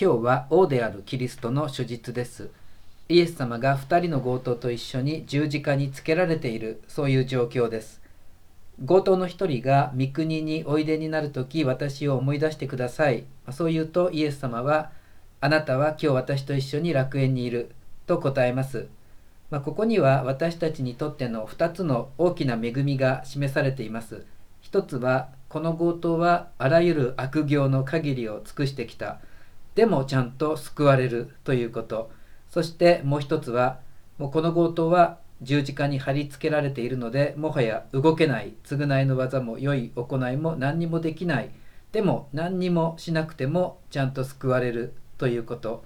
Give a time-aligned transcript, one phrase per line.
[0.00, 2.48] 今日は王であるキリストの手術です。
[3.10, 8.00] イエス様が2人の強盗と一緒に十字架につけられているそういう状況です。
[8.86, 13.24] 強盗の一人が御国においでになる時私を思い出してください。
[13.50, 14.90] そう言うとイエス様は
[15.42, 17.70] あなたは今日私と一緒に楽園にいる
[18.06, 18.88] と答えます。
[19.50, 24.24] まあ、ここには私たちにとっての2つの大きな恵みが示されています。
[24.62, 29.20] 一つはこの強盗はあらゆる悪行の限りを尽くしてきた。
[29.74, 32.10] でもちゃんと救われるということ。
[32.50, 33.80] そしてもう一つは
[34.18, 38.54] もうこの強盗は十字架に貼り付けられているのでもはや動けない。
[38.64, 41.50] 償いの技も良い行いも何にもできない。
[41.92, 45.84] でも何にもしなくてもちゃんと救われるということ。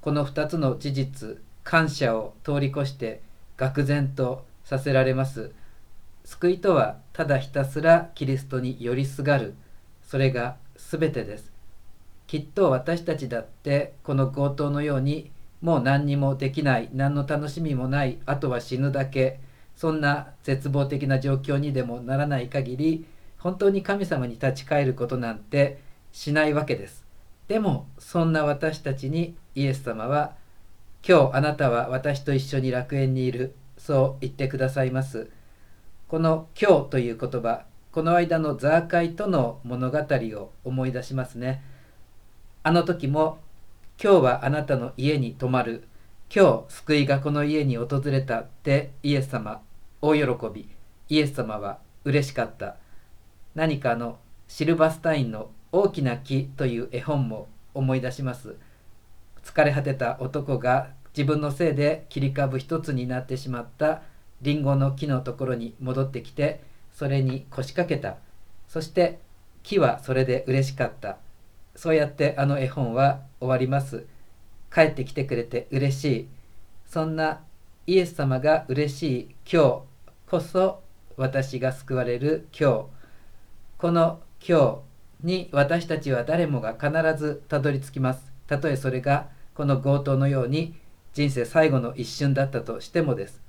[0.00, 3.22] この2つの事実感謝を通り越して
[3.58, 5.52] 愕然とさせられます。
[6.24, 9.54] 救いとはただひたすらキリストに寄りすがる。
[10.02, 11.55] それが全てです。
[12.26, 19.40] きっと私たちだってこの強盗のようにもう何にもできない何の楽しみもないあとは死ぬだけ
[19.74, 23.06] そんな絶望的な状況にでもならない限り
[23.38, 25.78] 本当に神様に立ち返ることなんて
[26.12, 27.04] しないわけです。
[27.46, 30.34] でもそんな私たちにイエス様は
[31.06, 35.30] 今日あなたは私と一緒に楽園にいるそう言ってくださいます。
[36.08, 41.62] この「今日」という言葉この間のザーカイとの物語を思い出しますね。
[42.66, 43.38] あの時も
[44.02, 45.84] 今日はあなたの家に泊まる。
[46.34, 49.62] 今日救いがこの家に訪れたってイエス様
[50.02, 50.68] 大喜び。
[51.08, 52.74] イエス様は嬉しかった。
[53.54, 58.56] 何かのシルバスタインの大きな木という絵本も思い出します。
[59.44, 64.02] 疲れ果てた男が自分のせいで切り株一つになってしまった
[64.42, 68.16] リンゴの木のところに戻ってきてそれに腰掛けた。
[68.66, 69.20] そして
[69.62, 71.18] 木はそれで嬉しかった。
[71.76, 74.06] そうやってあの絵本は終わります。
[74.74, 76.28] 帰ってきてくれて嬉しい。
[76.86, 77.40] そんな
[77.86, 79.82] イエス様が嬉しい今日
[80.28, 80.82] こそ
[81.16, 82.84] 私が救われる今日。
[83.78, 84.82] この今
[85.22, 88.32] 日に私たちは誰もが必ずたどり着きます。
[88.46, 90.74] たとえそれがこの強盗のように
[91.12, 93.42] 人生最後の一瞬だったとしてもです。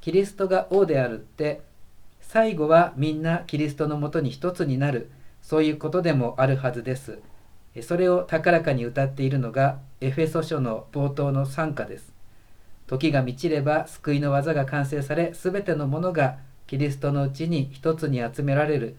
[0.00, 1.62] キリストが王であるって
[2.20, 5.10] 最後はみんなキリストのもとに一つになる。
[5.40, 7.20] そういうことでもあるはずです。
[7.82, 12.12] それを高らかに歌っているのがエフェソ書の冒頭の賛歌です。
[12.86, 18.96] 時が満ちれば救いの技が完成され全てのものがキリストのうちに一つに集められる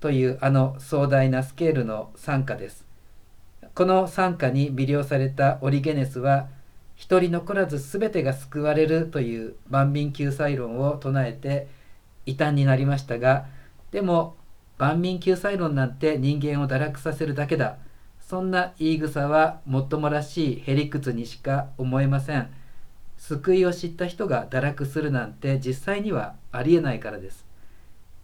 [0.00, 2.86] というあの壮大なスケールの賛歌です。
[3.74, 6.48] この賛歌に魅了されたオリゲネスは
[6.96, 11.68] 一人残らず全てが救われるという万民救済論を唱えて
[12.26, 13.46] 異端になりましたが
[13.90, 14.36] でも
[14.76, 17.76] 万民救済論なんて人間を堕落させるだけだ。
[18.30, 22.48] そんな言い草はもっともらしいへりくつにしか思えません。
[23.18, 27.44] 救いを知った人が堕落するなんて実際にはありえないからです。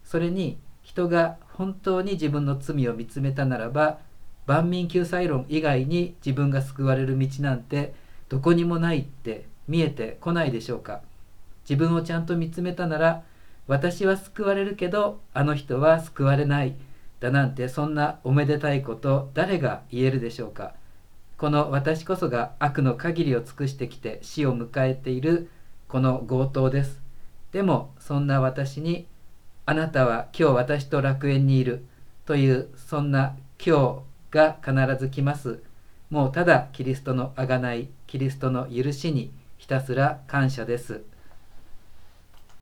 [0.05, 3.97] それに人が本当に自分の罪を見つめたならば
[4.45, 7.93] 万民救済論以外に自分が救われる道なんて
[8.29, 11.01] どこにもないって見えてこないでしょうか。
[11.69, 13.23] 自分をちゃんと見つめたなら
[13.67, 16.75] 私は救われるけどあの人は救われない。
[17.19, 20.73] だなんてそんなおめでたいこと誰が言えるでしょうか
[21.37, 25.49] この私こそが悪の限りを尽くしてきて死を迎えている
[25.87, 27.01] この強盗です
[27.51, 29.07] でもそんな私に
[29.65, 31.85] あなたは今日私と楽園にいる
[32.25, 35.61] というそんな今日が必ず来ます。
[36.09, 41.01] もうただキリストの贖い、キリストの許しにひたすら感謝です。